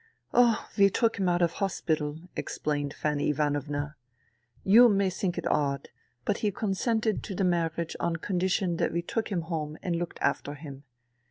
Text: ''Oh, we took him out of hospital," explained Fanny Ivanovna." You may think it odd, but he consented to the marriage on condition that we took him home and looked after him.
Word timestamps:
''Oh, 0.33 0.67
we 0.79 0.89
took 0.89 1.19
him 1.19 1.29
out 1.29 1.43
of 1.43 1.51
hospital," 1.61 2.17
explained 2.35 2.91
Fanny 2.91 3.29
Ivanovna." 3.29 3.97
You 4.75 4.89
may 4.89 5.11
think 5.11 5.37
it 5.37 5.45
odd, 5.45 5.89
but 6.25 6.37
he 6.39 6.51
consented 6.51 7.21
to 7.21 7.35
the 7.35 7.43
marriage 7.43 7.95
on 7.99 8.15
condition 8.15 8.77
that 8.77 8.91
we 8.91 9.03
took 9.03 9.31
him 9.31 9.41
home 9.41 9.77
and 9.83 9.95
looked 9.95 10.17
after 10.19 10.55
him. 10.55 10.85